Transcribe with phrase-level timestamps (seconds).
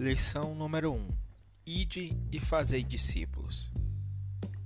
[0.00, 1.08] Lição número 1:
[1.66, 3.70] Ide e fazei discípulos.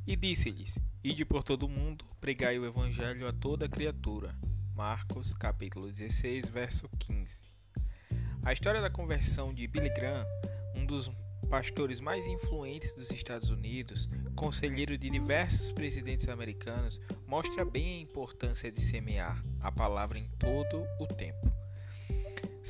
[0.07, 4.33] E disse-lhes: Ide por todo o mundo, pregai o evangelho a toda criatura.
[4.77, 7.41] Marcos, capítulo 16, verso 15.
[8.45, 10.25] A história da conversão de Billy Graham,
[10.73, 11.11] um dos
[11.51, 18.71] pastores mais influentes dos Estados Unidos, conselheiro de diversos presidentes americanos, mostra bem a importância
[18.71, 21.54] de semear a palavra em todo o tempo.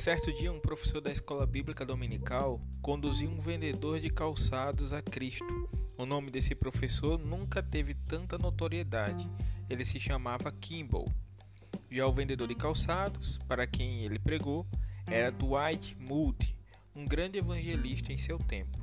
[0.04, 5.66] Certo dia, um professor da escola bíblica dominical conduziu um vendedor de calçados a Cristo.
[5.96, 9.30] O nome desse professor nunca teve tanta notoriedade.
[9.66, 11.10] Ele se chamava Kimball.
[11.90, 14.66] Já o vendedor de calçados, para quem ele pregou,
[15.06, 16.55] era Dwight Moody,
[16.94, 18.78] um grande evangelista em seu tempo.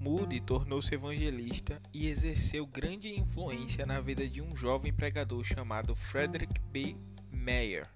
[0.00, 6.58] Moody tornou-se evangelista e exerceu grande influência na vida de um jovem pregador chamado Frederick
[6.72, 6.96] B.
[7.30, 7.86] Meyer.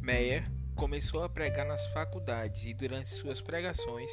[0.00, 4.10] Meyer começou a pregar nas faculdades e durante suas pregações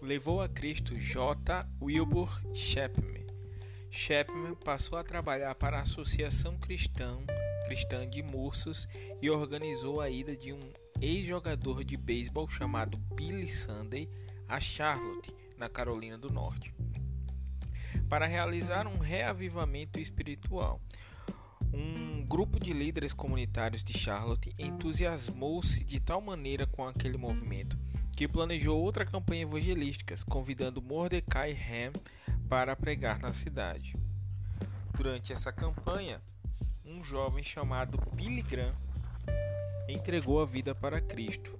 [0.00, 1.68] levou a Cristo J.
[1.80, 3.26] Wilbur Chapman.
[3.90, 7.18] Chapman passou a trabalhar para a Associação Cristã,
[7.66, 8.88] Cristã de Mursos
[9.20, 14.08] e organizou a ida de um ex-jogador de beisebol chamado Billy Sunday
[14.48, 16.74] a Charlotte, na Carolina do Norte,
[18.08, 20.80] para realizar um reavivamento espiritual.
[21.72, 27.78] Um grupo de líderes comunitários de Charlotte entusiasmou-se de tal maneira com aquele movimento
[28.14, 31.92] que planejou outra campanha evangelística, convidando Mordecai Ham
[32.48, 33.96] para pregar na cidade.
[34.94, 36.20] Durante essa campanha,
[36.84, 38.74] um jovem chamado Billy Graham
[39.88, 41.58] entregou a vida para Cristo.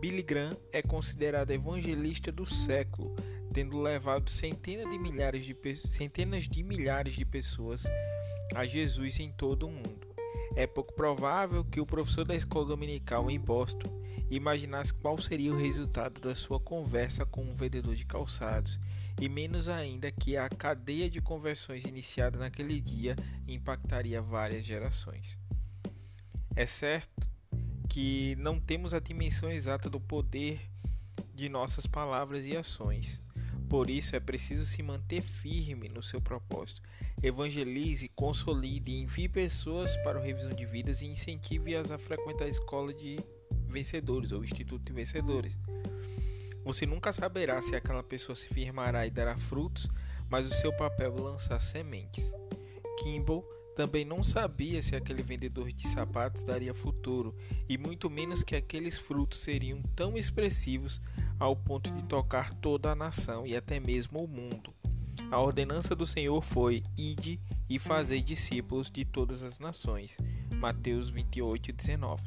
[0.00, 3.14] Billy Graham é considerado evangelista do século,
[3.52, 7.84] tendo levado centenas de milhares de, centenas de, milhares de pessoas
[8.54, 10.08] a Jesus em todo o mundo.
[10.56, 15.56] É pouco provável que o professor da escola dominical em Boston imaginasse qual seria o
[15.56, 18.80] resultado da sua conversa com um vendedor de calçados,
[19.20, 23.14] e menos ainda que a cadeia de conversões iniciada naquele dia
[23.46, 25.38] impactaria várias gerações.
[26.56, 27.30] É certo
[27.88, 30.60] que não temos a dimensão exata do poder
[31.34, 33.22] de nossas palavras e ações.
[33.72, 36.82] Por isso é preciso se manter firme no seu propósito.
[37.22, 42.92] Evangelize, consolide, envie pessoas para o revisão de vidas e incentive-as a frequentar a escola
[42.92, 43.16] de
[43.66, 45.58] vencedores ou instituto de vencedores.
[46.66, 49.88] Você nunca saberá se aquela pessoa se firmará e dará frutos,
[50.28, 52.30] mas o seu papel é lançar sementes.
[53.02, 53.42] Kimball
[53.74, 57.34] também não sabia se aquele vendedor de sapatos daria futuro,
[57.68, 61.00] e muito menos que aqueles frutos seriam tão expressivos
[61.38, 64.74] ao ponto de tocar toda a nação e até mesmo o mundo.
[65.30, 70.16] A ordenança do Senhor foi: Ide e fazei discípulos de todas as nações.
[70.54, 72.22] Mateus 28, 19.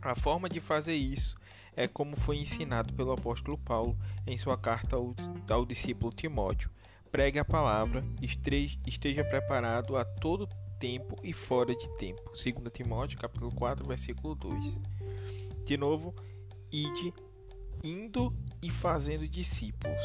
[0.00, 1.36] A forma de fazer isso
[1.76, 5.14] é como foi ensinado pelo apóstolo Paulo em sua carta ao,
[5.48, 6.70] ao discípulo Timóteo
[7.10, 10.48] pregue a palavra, esteja preparado a todo
[10.78, 12.22] tempo e fora de tempo.
[12.26, 14.80] 2 Timóteo, capítulo 4, versículo 2.
[15.64, 16.14] De novo,
[16.70, 17.12] ide
[17.82, 18.32] indo
[18.62, 20.02] e fazendo discípulos.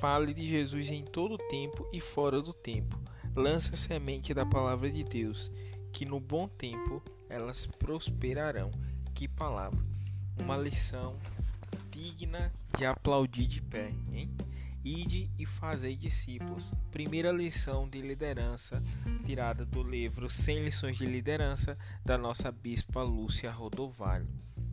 [0.00, 2.98] Fale de Jesus em todo tempo e fora do tempo.
[3.34, 5.50] Lance a semente da palavra de Deus,
[5.92, 8.70] que no bom tempo elas prosperarão.
[9.14, 9.80] Que palavra!
[10.38, 11.16] Uma lição
[11.90, 14.30] digna de aplaudir de pé, hein?
[14.84, 16.72] Ide e fazei discípulos.
[16.90, 18.82] Primeira lição de liderança
[19.24, 24.26] tirada do livro 100 lições de liderança da nossa bispa Lúcia Rodovalho.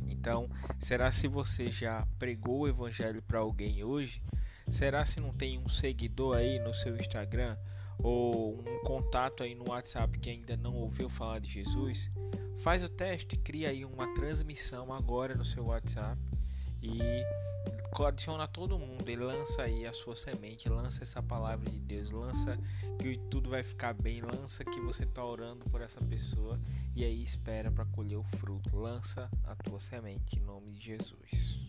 [0.10, 4.22] Então, será se você já pregou o evangelho para alguém hoje?
[4.70, 7.58] Será se não tem um seguidor aí no seu Instagram
[8.00, 12.10] ou um contato aí no WhatsApp que ainda não ouviu falar de Jesus?
[12.58, 16.18] Faz o teste, cria aí uma transmissão agora no seu WhatsApp
[16.82, 17.00] e
[18.06, 22.58] adiciona todo mundo e lança aí a sua semente, lança essa palavra de Deus, lança
[23.00, 26.60] que tudo vai ficar bem, lança que você está orando por essa pessoa
[26.96, 28.76] e aí espera para colher o fruto.
[28.76, 31.68] Lança a tua semente em nome de Jesus.